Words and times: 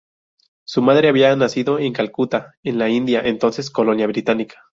Su 0.63 0.81
madre 0.81 1.09
había 1.09 1.35
nacido 1.35 1.77
en 1.77 1.93
Calcuta, 1.93 2.55
en 2.63 2.79
la 2.79 2.89
India, 2.89 3.21
entonces 3.23 3.69
colonia 3.69 4.07
británica. 4.07 4.63